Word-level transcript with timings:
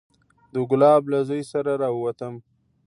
د 0.53 0.55
ګلاب 0.69 1.03
له 1.11 1.19
زوى 1.27 1.43
سره 1.51 1.71
راووتم. 1.81 2.33